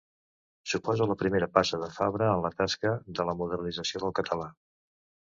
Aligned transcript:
Suposa 0.71 1.05
la 1.09 1.17
primera 1.17 1.49
passa 1.57 1.79
de 1.83 1.89
Fabra 1.97 2.29
en 2.37 2.41
la 2.45 2.51
tasca 2.61 2.93
de 3.19 3.27
la 3.27 3.35
modernització 3.43 4.01
del 4.05 4.15
català. 4.21 4.49